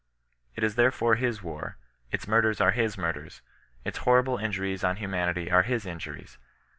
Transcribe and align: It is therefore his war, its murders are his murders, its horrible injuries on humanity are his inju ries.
It 0.55 0.63
is 0.63 0.73
therefore 0.77 1.13
his 1.17 1.43
war, 1.43 1.77
its 2.09 2.27
murders 2.27 2.59
are 2.59 2.71
his 2.71 2.97
murders, 2.97 3.43
its 3.85 3.99
horrible 3.99 4.37
injuries 4.39 4.83
on 4.83 4.95
humanity 4.95 5.51
are 5.51 5.61
his 5.61 5.85
inju 5.85 6.15
ries. 6.15 6.37